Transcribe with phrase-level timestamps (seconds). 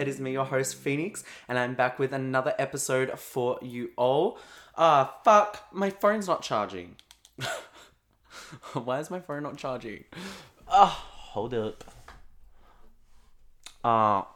[0.00, 4.38] It is me, your host, Phoenix, and I'm back with another episode for you all.
[4.74, 6.96] Ah, fuck, my phone's not charging.
[8.72, 10.04] Why is my phone not charging?
[10.66, 11.84] Ah, hold up.
[13.84, 14.26] Ah,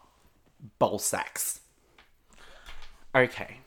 [0.79, 1.61] bowl sacks.
[3.15, 3.61] Okay.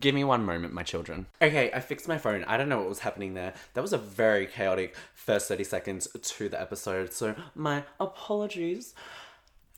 [0.00, 1.26] Give me one moment, my children.
[1.42, 2.44] Okay, I fixed my phone.
[2.44, 3.52] I don't know what was happening there.
[3.74, 8.94] That was a very chaotic first 30 seconds to the episode, so my apologies.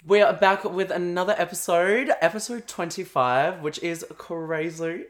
[0.06, 5.06] We are back with another episode, episode 25, which is crazy.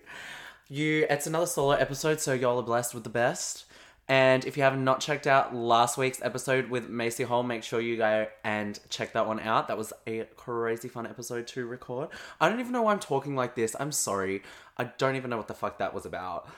[0.69, 3.67] You it's another solo episode, so y'all are blessed with the best.
[4.09, 7.81] And if you have not checked out last week's episode with Macy Hall, make sure
[7.83, 9.69] you go and check that one out.
[9.69, 12.09] That was a crazy fun episode to record.
[12.41, 13.77] I don't even know why I'm talking like this.
[13.79, 14.43] I'm sorry.
[14.79, 16.49] I don't even know what the fuck that was about.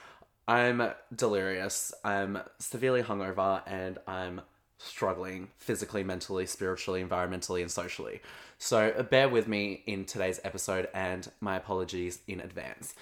[0.46, 1.92] I'm delirious.
[2.04, 4.42] I'm severely hungover and I'm
[4.82, 8.20] struggling physically, mentally, spiritually, environmentally, and socially.
[8.58, 12.94] So bear with me in today's episode and my apologies in advance.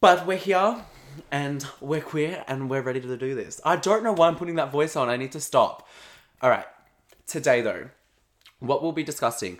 [0.00, 0.84] But we're here
[1.30, 3.60] and we're queer and we're ready to do this.
[3.64, 5.08] I don't know why I'm putting that voice on.
[5.08, 5.88] I need to stop.
[6.40, 6.66] All right.
[7.26, 7.88] Today, though,
[8.60, 9.58] what we'll be discussing.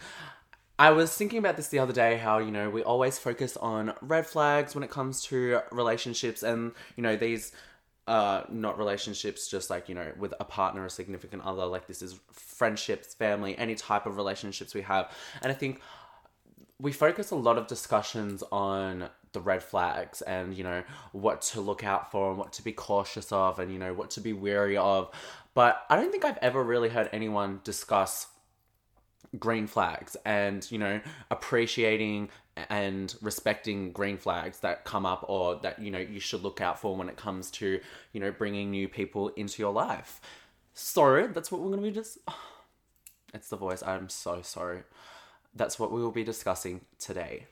[0.78, 3.92] I was thinking about this the other day how, you know, we always focus on
[4.00, 7.52] red flags when it comes to relationships and, you know, these
[8.10, 12.02] uh, not relationships just like you know with a partner or significant other like this
[12.02, 15.12] is friendships family any type of relationships we have.
[15.42, 15.80] And i think
[16.80, 21.60] we focus a lot of discussions on the red flags and you know what to
[21.60, 24.32] look out for and what to be cautious of and you know what to be
[24.32, 25.08] wary of.
[25.54, 28.26] But i don't think i've ever really heard anyone discuss
[29.38, 31.00] green flags and you know
[31.30, 32.28] appreciating
[32.68, 36.80] and respecting green flags that come up or that you know you should look out
[36.80, 37.80] for when it comes to
[38.12, 40.20] you know bringing new people into your life.
[40.74, 42.18] So that's what we're going to be just
[43.34, 43.82] it's the voice.
[43.82, 44.82] I'm so sorry.
[45.54, 47.46] That's what we will be discussing today.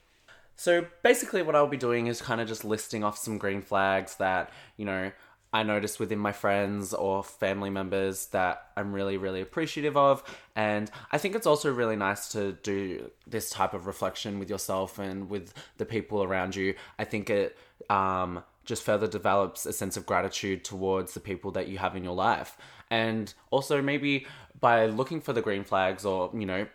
[0.56, 4.16] So basically what i'll be doing is kind of just listing off some green flags
[4.16, 5.12] that you know
[5.52, 10.22] I noticed within my friends or family members that I'm really, really appreciative of.
[10.54, 14.98] And I think it's also really nice to do this type of reflection with yourself
[14.98, 16.74] and with the people around you.
[16.98, 17.56] I think it
[17.88, 22.04] um, just further develops a sense of gratitude towards the people that you have in
[22.04, 22.58] your life.
[22.90, 24.26] And also, maybe
[24.60, 26.66] by looking for the green flags or, you know,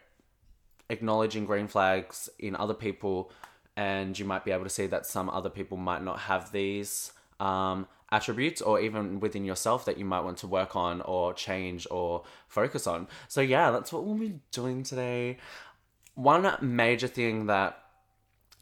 [0.90, 3.32] acknowledging green flags in other people,
[3.76, 7.12] and you might be able to see that some other people might not have these.
[7.40, 11.88] Um, attributes or even within yourself that you might want to work on or change
[11.90, 13.08] or focus on.
[13.28, 15.38] So, yeah, that's what we'll be doing today.
[16.14, 17.80] One major thing that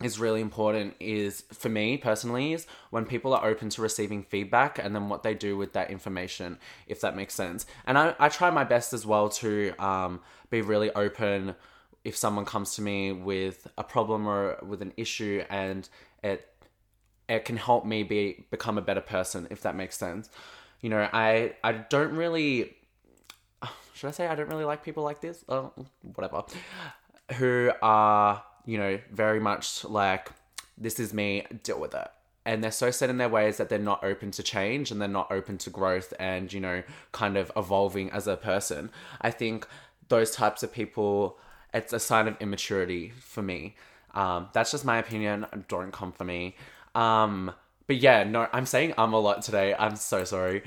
[0.01, 4.79] is really important is for me personally is when people are open to receiving feedback
[4.79, 6.57] and then what they do with that information
[6.87, 10.61] if that makes sense and i, I try my best as well to um, be
[10.61, 11.53] really open
[12.03, 15.87] if someone comes to me with a problem or with an issue and
[16.23, 16.50] it
[17.31, 20.29] it can help me be become a better person if that makes sense.
[20.81, 22.75] You know i i don't really
[23.93, 25.43] should i say i don't really like people like this?
[25.47, 25.69] Uh,
[26.15, 26.43] whatever.
[27.35, 30.31] Who are you know very much like
[30.77, 32.09] this is me deal with it.
[32.43, 35.07] And they're so set in their ways that they're not open to change and they're
[35.07, 38.89] not open to growth and you know kind of evolving as a person.
[39.21, 39.67] I think
[40.09, 41.37] those types of people
[41.73, 43.75] it's a sign of immaturity for me.
[44.13, 45.45] Um, that's just my opinion.
[45.69, 46.55] Don't come for me
[46.95, 47.51] um,
[47.87, 49.75] but yeah, no, I'm saying um a lot today.
[49.77, 50.63] I'm so sorry.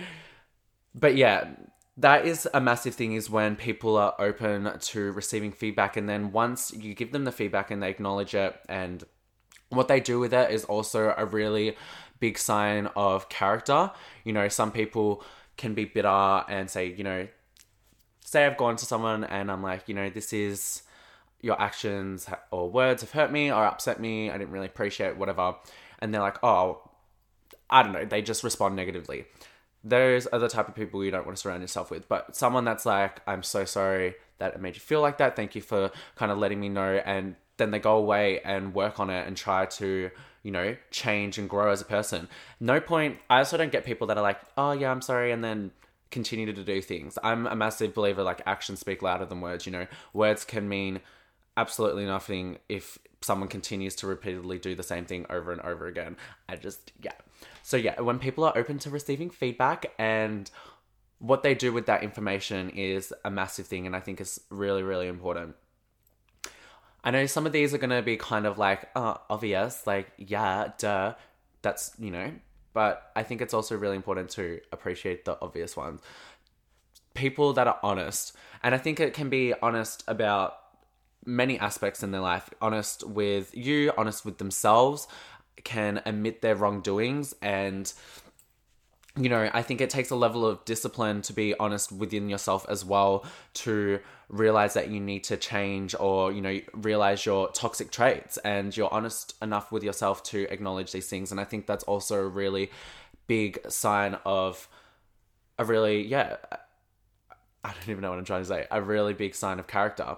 [0.94, 1.48] But yeah,
[1.96, 6.32] that is a massive thing is when people are open to receiving feedback and then
[6.32, 9.04] once you give them the feedback and they acknowledge it and
[9.68, 11.76] what they do with it is also a really
[12.20, 13.90] big sign of character.
[14.24, 15.24] You know, some people
[15.56, 17.28] can be bitter and say, you know,
[18.24, 20.82] say I've gone to someone and I'm like, you know, this is
[21.40, 24.30] your actions or words have hurt me or upset me.
[24.30, 25.54] I didn't really appreciate whatever
[25.98, 26.90] and they're like, oh,
[27.70, 29.26] I don't know, they just respond negatively.
[29.82, 32.08] Those are the type of people you don't want to surround yourself with.
[32.08, 35.36] But someone that's like, I'm so sorry that it made you feel like that.
[35.36, 37.02] Thank you for kind of letting me know.
[37.04, 40.10] And then they go away and work on it and try to,
[40.42, 42.28] you know, change and grow as a person.
[42.60, 43.18] No point.
[43.28, 45.32] I also don't get people that are like, oh, yeah, I'm sorry.
[45.32, 45.70] And then
[46.10, 47.18] continue to do things.
[47.22, 49.86] I'm a massive believer like actions speak louder than words, you know.
[50.12, 51.00] Words can mean
[51.56, 56.16] absolutely nothing if someone continues to repeatedly do the same thing over and over again.
[56.48, 57.12] I just, yeah.
[57.62, 60.50] So, yeah, when people are open to receiving feedback and
[61.18, 64.82] what they do with that information is a massive thing, and I think it's really,
[64.82, 65.56] really important.
[67.02, 70.12] I know some of these are going to be kind of like, uh, obvious, like,
[70.18, 71.14] yeah, duh,
[71.62, 72.32] that's, you know,
[72.72, 76.00] but I think it's also really important to appreciate the obvious ones.
[77.14, 78.36] People that are honest.
[78.62, 80.56] And I think it can be honest about
[81.26, 82.50] many aspects in their life.
[82.60, 85.08] Honest with you, honest with themselves,
[85.62, 87.92] can admit their wrongdoings and
[89.16, 92.66] you know, I think it takes a level of discipline to be honest within yourself
[92.68, 93.24] as well
[93.54, 98.76] to realize that you need to change or, you know, realize your toxic traits and
[98.76, 101.30] you're honest enough with yourself to acknowledge these things.
[101.30, 102.72] And I think that's also a really
[103.28, 104.68] big sign of
[105.60, 106.36] a really, yeah,
[107.62, 110.16] I don't even know what I'm trying to say, a really big sign of character.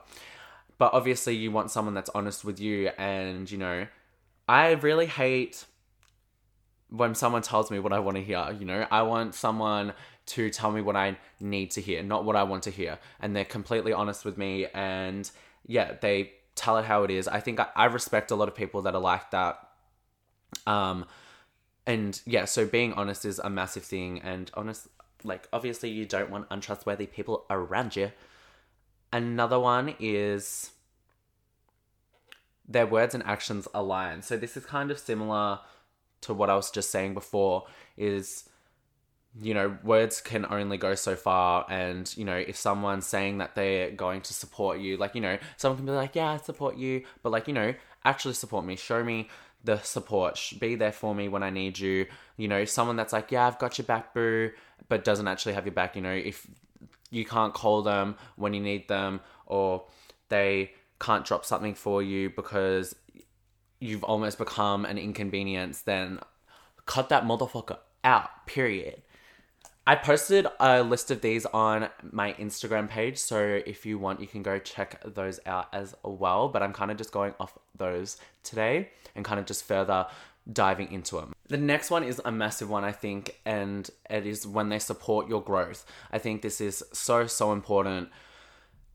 [0.78, 3.86] But obviously, you want someone that's honest with you and, you know,
[4.48, 5.64] I really hate
[6.88, 9.92] when someone tells me what I want to hear, you know, I want someone
[10.26, 12.98] to tell me what I need to hear, not what I want to hear.
[13.20, 15.28] And they're completely honest with me and
[15.66, 17.28] yeah, they tell it how it is.
[17.28, 19.58] I think I, I respect a lot of people that are like that.
[20.66, 21.06] Um
[21.86, 24.88] and yeah, so being honest is a massive thing and honest
[25.24, 28.12] like obviously you don't want untrustworthy people around you.
[29.12, 30.72] Another one is
[32.68, 34.22] their words and actions align.
[34.22, 35.60] So this is kind of similar
[36.22, 37.64] to what I was just saying before
[37.96, 38.48] is
[39.38, 41.66] you know words can only go so far.
[41.68, 45.38] And you know if someone's saying that they're going to support you like you know
[45.56, 47.02] someone can be like yeah I support you.
[47.22, 47.74] But like you know
[48.04, 48.76] actually support me.
[48.76, 49.28] Show me
[49.62, 50.40] the support.
[50.58, 52.06] Be there for me when I need you.
[52.36, 54.50] You know someone that's like yeah I've got your back boo
[54.88, 56.46] but doesn't actually have your back you know if
[57.10, 59.84] you can't call them when you need them or
[60.28, 62.94] they can't drop something for you because
[63.80, 66.18] you've almost become an inconvenience, then
[66.86, 69.02] cut that motherfucker out, period.
[69.88, 74.26] I posted a list of these on my Instagram page, so if you want, you
[74.26, 76.48] can go check those out as well.
[76.48, 80.06] But I'm kind of just going off those today and kind of just further
[80.50, 81.32] diving into them.
[81.48, 85.28] The next one is a massive one, I think, and it is when they support
[85.28, 85.84] your growth.
[86.12, 88.10] I think this is so, so important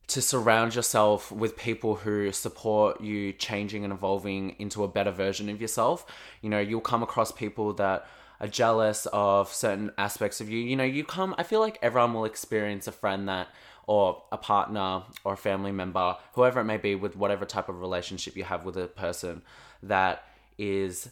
[0.08, 5.48] to surround yourself with people who support you changing and evolving into a better version
[5.48, 6.06] of yourself.
[6.42, 8.06] You know, you'll come across people that
[8.42, 10.60] are jealous of certain aspects of you.
[10.60, 13.48] You know, you come, I feel like everyone will experience a friend that,
[13.88, 17.80] or a partner, or a family member, whoever it may be, with whatever type of
[17.80, 19.44] relationship you have with a person
[19.84, 20.26] that
[20.58, 21.10] is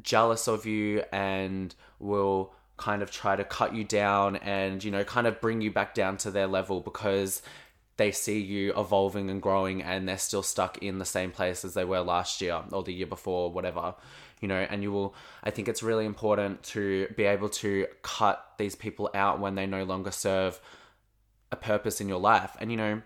[0.00, 5.04] jealous of you and will kind of try to cut you down and, you know,
[5.04, 7.42] kind of bring you back down to their level because
[7.96, 11.74] they see you evolving and growing and they're still stuck in the same place as
[11.74, 13.94] they were last year or the year before, whatever,
[14.40, 18.44] you know, and you will, I think it's really important to be able to cut
[18.58, 20.60] these people out when they no longer serve
[21.52, 22.56] a purpose in your life.
[22.58, 23.02] And, you know,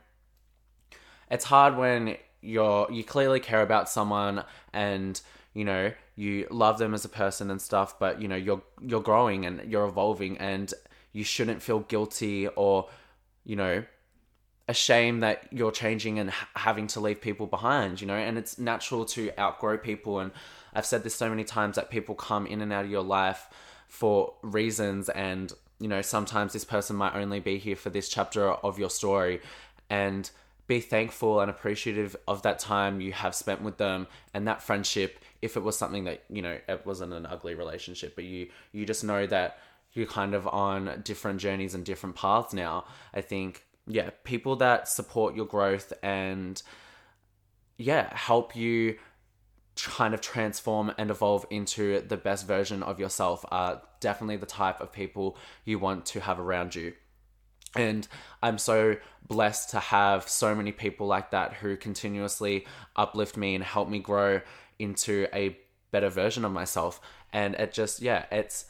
[1.31, 5.21] it's hard when you're, you clearly care about someone and,
[5.53, 9.03] you know, you love them as a person and stuff, but, you know, you're, you're
[9.03, 10.73] growing and you're evolving and
[11.13, 12.89] you shouldn't feel guilty or,
[13.45, 13.85] you know,
[14.69, 18.59] ashamed that you're changing and ha- having to leave people behind, you know, and it's
[18.59, 20.19] natural to outgrow people.
[20.19, 20.33] And
[20.75, 23.47] I've said this so many times that people come in and out of your life
[23.87, 28.51] for reasons, and, you know, sometimes this person might only be here for this chapter
[28.51, 29.41] of your story.
[29.89, 30.29] And
[30.67, 35.20] be thankful and appreciative of that time you have spent with them and that friendship
[35.43, 38.84] if it was something that you know it wasn't an ugly relationship but you you
[38.86, 39.58] just know that
[39.93, 44.88] you're kind of on different journeys and different paths now i think yeah, people that
[44.88, 46.60] support your growth and
[47.78, 48.96] yeah, help you
[49.76, 54.81] kind of transform and evolve into the best version of yourself are definitely the type
[54.81, 56.94] of people you want to have around you.
[57.76, 58.08] And
[58.43, 58.96] I'm so
[59.28, 62.64] blessed to have so many people like that who continuously
[62.96, 64.40] uplift me and help me grow
[64.79, 65.56] into a
[65.91, 67.01] better version of myself.
[67.33, 68.67] And it just, yeah, it's,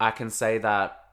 [0.00, 1.04] I can say that,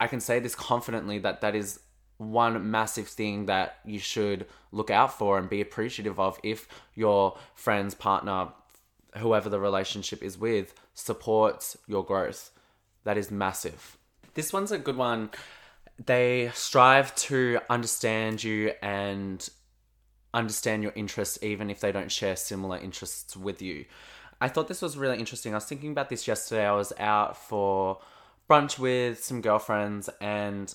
[0.00, 1.80] I can say this confidently that that is
[2.18, 7.38] one massive thing that you should look out for and be appreciative of if your
[7.54, 8.48] friend's partner,
[9.16, 12.50] whoever the relationship is with, supports your growth.
[13.04, 13.96] That is massive.
[14.34, 15.30] This one's a good one.
[16.04, 19.48] They strive to understand you and
[20.38, 23.84] understand your interests, even if they don't share similar interests with you.
[24.40, 25.52] I thought this was really interesting.
[25.52, 26.66] I was thinking about this yesterday.
[26.66, 27.98] I was out for
[28.48, 30.74] brunch with some girlfriends and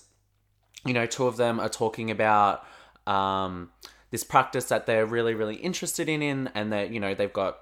[0.86, 2.66] you know, two of them are talking about
[3.08, 3.70] um,
[4.12, 7.60] this practice that they're really, really interested in, in and that you know they've got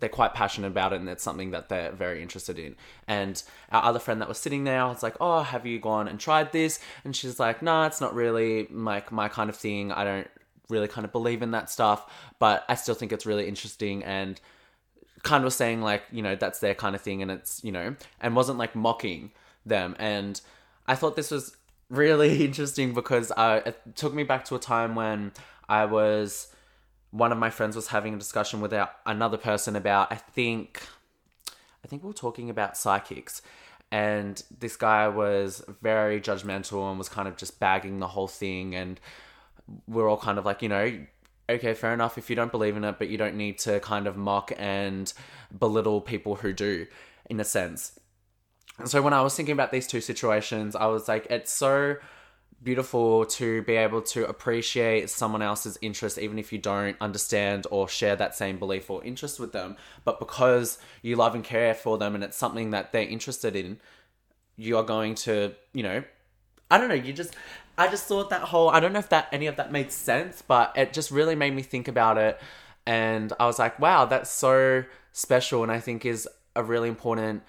[0.00, 2.74] they're quite passionate about it and it's something that they're very interested in.
[3.06, 3.40] And
[3.70, 6.18] our other friend that was sitting there, I was like, Oh, have you gone and
[6.18, 6.80] tried this?
[7.04, 9.92] And she's like, Nah, it's not really like my kind of thing.
[9.92, 10.28] I don't
[10.68, 14.02] really kind of believe in that stuff, but I still think it's really interesting.
[14.04, 14.40] And
[15.22, 17.96] kind of saying like, you know, that's their kind of thing and it's, you know,
[18.20, 19.32] and wasn't like mocking
[19.66, 19.96] them.
[19.98, 20.40] And
[20.86, 21.56] I thought this was
[21.90, 25.32] really interesting because uh, it took me back to a time when
[25.68, 26.48] I was
[27.10, 28.74] one of my friends was having a discussion with
[29.06, 30.82] another person about I think
[31.84, 33.42] I think we were talking about psychics.
[33.92, 38.74] And this guy was very judgmental and was kind of just bagging the whole thing.
[38.74, 38.98] And
[39.86, 40.98] we're all kind of like, you know,
[41.48, 44.06] okay, fair enough if you don't believe in it, but you don't need to kind
[44.06, 45.12] of mock and
[45.58, 46.86] belittle people who do
[47.28, 47.98] in a sense.
[48.78, 51.96] And so when I was thinking about these two situations, I was like, it's so
[52.62, 57.88] beautiful to be able to appreciate someone else's interest, even if you don't understand or
[57.88, 59.76] share that same belief or interest with them.
[60.04, 63.78] But because you love and care for them and it's something that they're interested in,
[64.56, 66.02] you are going to, you know,
[66.70, 67.36] I don't know, you just,
[67.76, 70.42] I just thought that whole, I don't know if that any of that made sense,
[70.42, 72.40] but it just really made me think about it.
[72.86, 75.62] And I was like, wow, that's so special.
[75.62, 77.42] And I think is a really important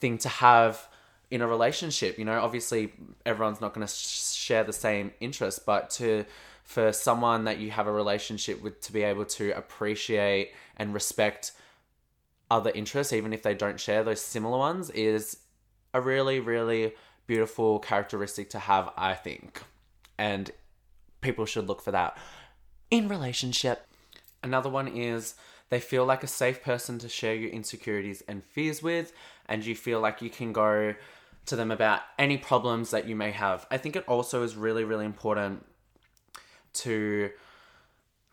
[0.00, 0.88] thing to have
[1.30, 2.18] in a relationship.
[2.18, 2.92] You know, obviously
[3.24, 6.24] everyone's not going to sh- share the same interest, but to
[6.64, 11.52] for someone that you have a relationship with to be able to appreciate and respect
[12.50, 15.38] other interests, even if they don't share those similar ones, is
[15.94, 16.94] a really, really
[17.28, 19.62] beautiful characteristic to have, I think.
[20.18, 20.50] And
[21.20, 22.18] people should look for that
[22.90, 23.86] in relationship.
[24.42, 25.36] Another one is
[25.68, 29.12] they feel like a safe person to share your insecurities and fears with,
[29.46, 30.94] and you feel like you can go
[31.46, 33.66] to them about any problems that you may have.
[33.70, 35.64] I think it also is really, really important
[36.74, 37.30] to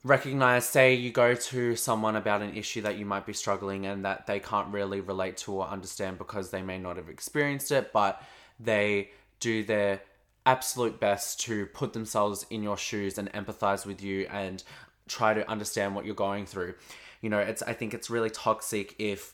[0.04, 4.06] recognize, say, you go to someone about an issue that you might be struggling and
[4.06, 7.92] that they can't really relate to or understand because they may not have experienced it,
[7.92, 8.22] but
[8.60, 9.10] they
[9.40, 10.02] do their
[10.46, 14.64] absolute best to put themselves in your shoes and empathize with you and
[15.08, 16.74] try to understand what you're going through.
[17.22, 19.34] You know, it's I think it's really toxic if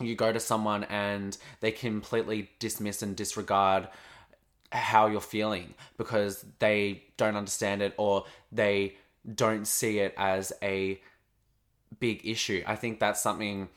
[0.00, 3.88] you go to someone and they completely dismiss and disregard
[4.72, 8.96] how you're feeling because they don't understand it or they
[9.32, 11.00] don't see it as a
[12.00, 12.64] big issue.
[12.66, 13.68] I think that's something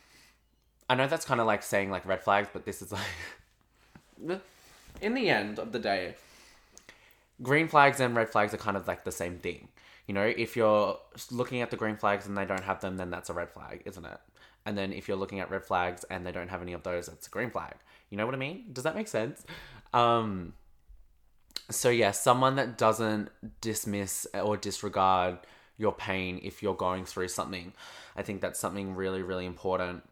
[0.90, 4.42] I know that's kind of like saying like red flags, but this is like
[5.02, 6.16] in the end of the day,
[7.42, 9.70] green flags and red flags are kind of like the same thing.
[10.08, 10.98] You know, if you're
[11.32, 13.84] looking at the green flags and they don't have them, then that's a red flag,
[13.86, 14.20] isn't it?
[14.66, 17.08] And then if you're looking at red flags and they don't have any of those,
[17.08, 17.76] it's a green flag.
[18.10, 18.66] You know what I mean?
[18.72, 19.46] Does that make sense?
[19.94, 20.54] Um,
[21.70, 23.30] so yeah, someone that doesn't
[23.62, 25.40] dismiss or disregard
[25.78, 27.74] your pain if you're going through something,
[28.16, 30.04] I think that's something really, really important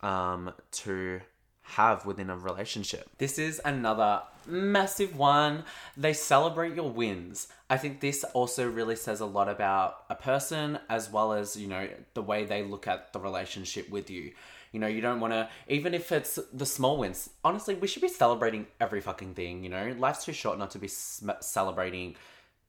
[0.00, 1.20] um, to
[1.68, 3.08] have within a relationship.
[3.18, 5.64] This is another massive one.
[5.96, 7.48] They celebrate your wins.
[7.68, 11.68] I think this also really says a lot about a person as well as, you
[11.68, 14.32] know, the way they look at the relationship with you.
[14.72, 18.02] You know, you don't want to, even if it's the small wins, honestly, we should
[18.02, 19.94] be celebrating every fucking thing, you know?
[19.98, 22.16] Life's too short not to be celebrating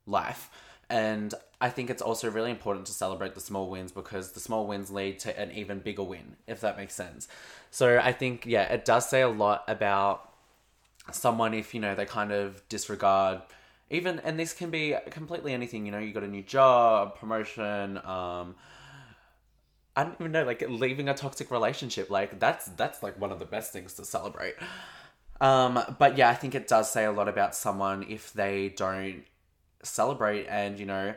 [0.06, 0.50] life.
[0.90, 4.66] And I think it's also really important to celebrate the small wins because the small
[4.66, 7.28] wins lead to an even bigger win, if that makes sense.
[7.70, 10.32] So I think, yeah, it does say a lot about
[11.12, 13.42] someone if, you know, they kind of disregard
[13.88, 17.98] even, and this can be completely anything, you know, you got a new job, promotion,
[17.98, 18.54] um,
[19.96, 23.40] I don't even know, like leaving a toxic relationship, like that's that's like one of
[23.40, 24.54] the best things to celebrate.
[25.40, 29.24] Um, but yeah, I think it does say a lot about someone if they don't
[29.82, 31.14] celebrate and you know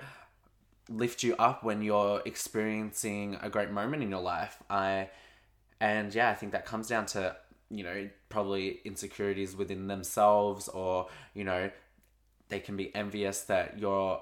[0.90, 4.62] lift you up when you're experiencing a great moment in your life.
[4.70, 5.10] I
[5.80, 7.36] and yeah, I think that comes down to
[7.70, 11.70] you know probably insecurities within themselves or you know
[12.50, 14.22] they can be envious that you're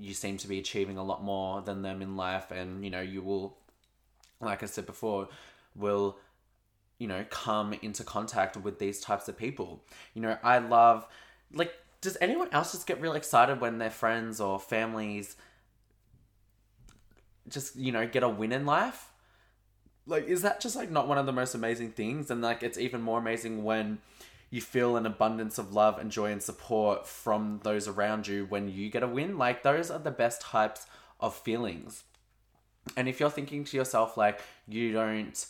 [0.00, 3.00] you seem to be achieving a lot more than them in life and you know
[3.00, 3.58] you will
[4.40, 5.28] like I said before
[5.74, 6.16] will
[6.98, 9.82] you know come into contact with these types of people
[10.14, 11.06] you know I love
[11.52, 15.36] like does anyone else just get really excited when their friends or families
[17.48, 19.10] just you know get a win in life
[20.06, 22.78] like is that just like not one of the most amazing things and like it's
[22.78, 23.98] even more amazing when
[24.50, 28.68] you feel an abundance of love and joy and support from those around you when
[28.68, 29.38] you get a win.
[29.38, 30.86] Like, those are the best types
[31.18, 32.04] of feelings.
[32.96, 35.44] And if you're thinking to yourself, like, you don't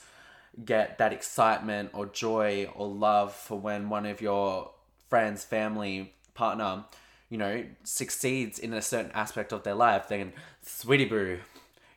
[0.64, 4.72] get that excitement or joy or love for when one of your
[5.08, 6.84] friends, family, partner,
[7.28, 11.38] you know, succeeds in a certain aspect of their life, then, sweetie boo,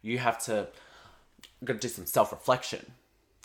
[0.01, 0.69] you have to
[1.63, 2.93] got to do some self reflection.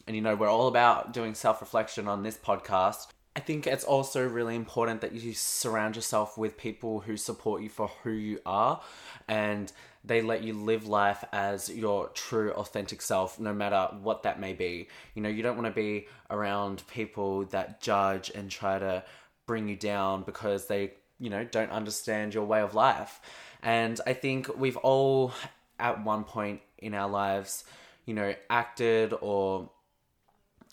[0.06, 3.08] And you know, we're all about doing self reflection on this podcast.
[3.36, 7.68] I think it's also really important that you surround yourself with people who support you
[7.68, 8.80] for who you are
[9.26, 9.72] and
[10.04, 14.52] they let you live life as your true authentic self no matter what that may
[14.52, 14.86] be.
[15.14, 19.02] You know, you don't want to be around people that judge and try to
[19.46, 23.20] bring you down because they you know, don't understand your way of life.
[23.62, 25.32] And I think we've all,
[25.78, 27.64] at one point in our lives,
[28.04, 29.70] you know, acted or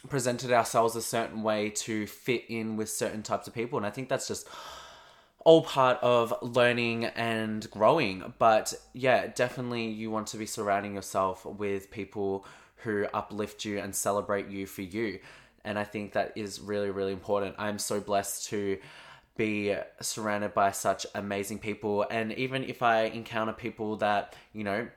[0.09, 3.77] presented ourselves a certain way to fit in with certain types of people.
[3.77, 4.47] And I think that's just
[5.45, 8.33] all part of learning and growing.
[8.39, 12.45] But yeah, definitely you want to be surrounding yourself with people
[12.77, 15.19] who uplift you and celebrate you for you.
[15.63, 17.55] And I think that is really, really important.
[17.57, 18.77] I'm so blessed to
[19.37, 22.05] be surrounded by such amazing people.
[22.09, 24.87] And even if I encounter people that, you know,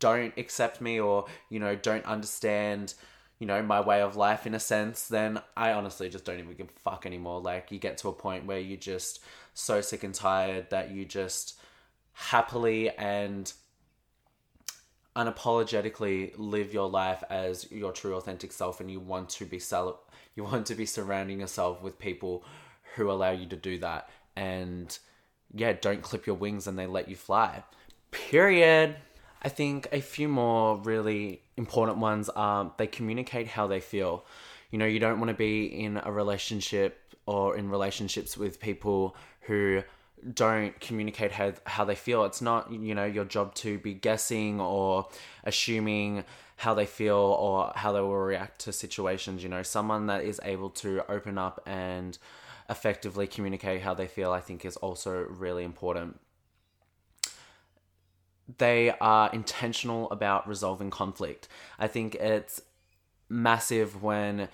[0.00, 2.94] don't accept me or, you know, don't understand
[3.38, 6.54] you know, my way of life in a sense, then I honestly just don't even
[6.54, 7.40] give a fuck anymore.
[7.40, 9.20] Like, you get to a point where you're just
[9.54, 11.58] so sick and tired that you just
[12.12, 13.52] happily and
[15.18, 19.60] unapologetically live your life as your true authentic self and you want to be
[20.36, 22.44] you want to be surrounding yourself with people
[22.94, 24.08] who allow you to do that.
[24.36, 24.96] And
[25.52, 27.64] yeah don't clip your wings and they let you fly.
[28.12, 28.96] Period.
[29.42, 34.24] I think a few more really important ones are they communicate how they feel.
[34.70, 39.16] You know, you don't want to be in a relationship or in relationships with people
[39.42, 39.82] who
[40.34, 42.24] don't communicate how, how they feel.
[42.24, 45.08] It's not, you know, your job to be guessing or
[45.44, 46.24] assuming
[46.56, 49.42] how they feel or how they will react to situations.
[49.42, 52.18] You know, someone that is able to open up and
[52.68, 56.20] effectively communicate how they feel, I think, is also really important
[58.56, 61.48] they are intentional about resolving conflict.
[61.78, 62.62] I think it's
[63.28, 64.48] massive when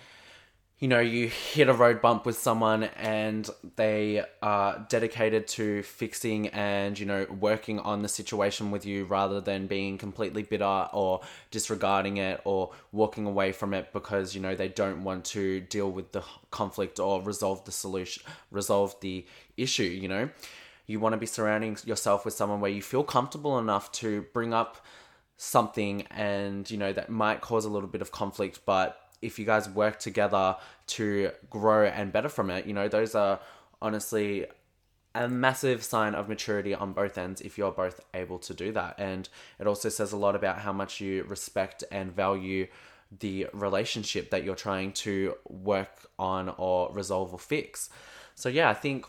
[0.81, 6.49] you know you hit a road bump with someone and they are dedicated to fixing
[6.49, 11.21] and you know working on the situation with you rather than being completely bitter or
[11.51, 15.91] disregarding it or walking away from it because you know they don't want to deal
[15.91, 19.25] with the conflict or resolve the solution resolve the
[19.57, 20.29] issue you know?
[20.87, 24.53] You want to be surrounding yourself with someone where you feel comfortable enough to bring
[24.53, 24.85] up
[25.39, 29.45] something and you know that might cause a little bit of conflict but if you
[29.45, 30.57] guys work together
[30.87, 33.41] to grow and better from it you know those are
[33.81, 34.47] honestly
[35.17, 38.95] a massive sign of maturity on both ends if you're both able to do that
[38.99, 42.67] and it also says a lot about how much you respect and value
[43.21, 47.89] the relationship that you're trying to work on or resolve or fix
[48.35, 49.07] so yeah i think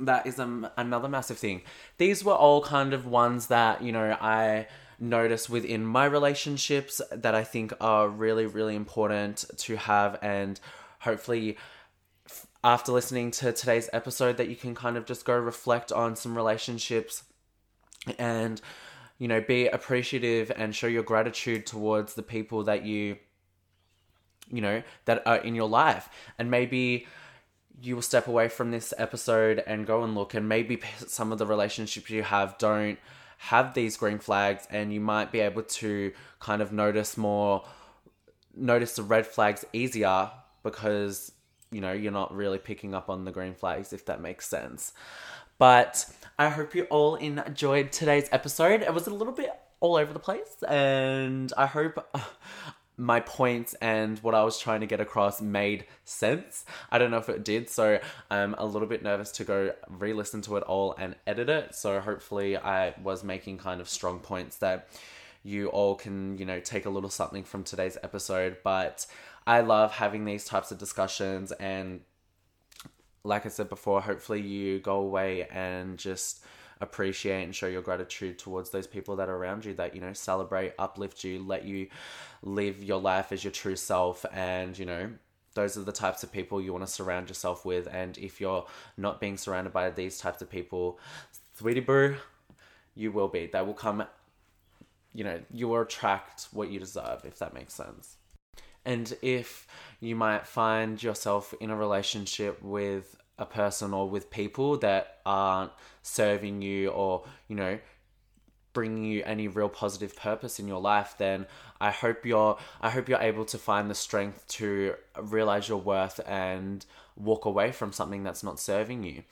[0.00, 1.62] that is um, another massive thing.
[1.98, 4.66] These were all kind of ones that, you know, I
[5.08, 10.18] notice within my relationships that I think are really, really important to have.
[10.22, 10.58] And
[11.00, 11.58] hopefully,
[12.62, 16.36] after listening to today's episode, that you can kind of just go reflect on some
[16.36, 17.24] relationships
[18.18, 18.60] and,
[19.18, 23.16] you know, be appreciative and show your gratitude towards the people that you,
[24.50, 26.08] you know, that are in your life.
[26.38, 27.06] And maybe
[27.82, 31.38] you will step away from this episode and go and look and maybe some of
[31.38, 32.98] the relationships you have don't
[33.38, 37.64] have these green flags and you might be able to kind of notice more
[38.56, 40.30] notice the red flags easier
[40.62, 41.32] because
[41.70, 44.92] you know you're not really picking up on the green flags if that makes sense.
[45.58, 46.06] But
[46.38, 48.82] i hope you all enjoyed today's episode.
[48.82, 51.98] It was a little bit all over the place and i hope
[52.96, 56.64] my points and what I was trying to get across made sense.
[56.90, 57.98] I don't know if it did, so
[58.30, 61.74] I'm a little bit nervous to go re listen to it all and edit it.
[61.74, 64.88] So hopefully, I was making kind of strong points that
[65.42, 68.58] you all can, you know, take a little something from today's episode.
[68.62, 69.06] But
[69.46, 72.00] I love having these types of discussions, and
[73.24, 76.44] like I said before, hopefully, you go away and just
[76.80, 80.12] appreciate and show your gratitude towards those people that are around you that you know
[80.12, 81.88] celebrate uplift you let you
[82.42, 84.24] live your life as your true self.
[84.32, 85.10] And you know
[85.54, 87.86] those are the types of people you want to surround yourself with.
[87.90, 90.98] And if you're not being surrounded by these types of people
[91.56, 92.16] sweetie boo
[92.94, 93.46] you will be.
[93.46, 94.04] They will come
[95.14, 98.16] you know you will attract what you deserve if that makes sense.
[98.84, 99.66] And if
[100.00, 105.72] you might find yourself in a relationship with a person or with people that aren't
[106.02, 107.78] serving you or you know
[108.72, 111.46] bringing you any real positive purpose in your life then
[111.80, 116.20] i hope you're i hope you're able to find the strength to realize your worth
[116.26, 116.84] and
[117.16, 119.22] walk away from something that's not serving you.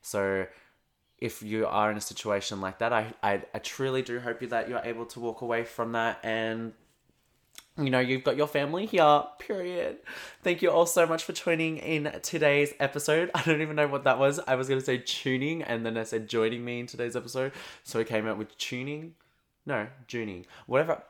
[0.00, 0.46] So
[1.18, 4.48] if you are in a situation like that i i, I truly do hope you
[4.48, 6.72] that you're able to walk away from that and
[7.78, 9.98] you know, you've got your family here, period.
[10.42, 13.30] Thank you all so much for tuning in today's episode.
[13.34, 14.40] I don't even know what that was.
[14.46, 17.52] I was going to say tuning and then I said joining me in today's episode.
[17.82, 19.14] So I came out with tuning.
[19.64, 20.46] No, tuning.
[20.66, 21.02] Whatever.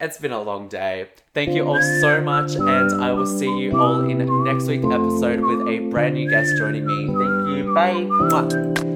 [0.00, 1.08] It's been a long day.
[1.34, 5.40] Thank you all so much, and I will see you all in next week's episode
[5.40, 7.06] with a brand new guest joining me.
[7.06, 7.72] Thank you.
[7.72, 7.92] Bye.
[7.92, 8.93] Mwah.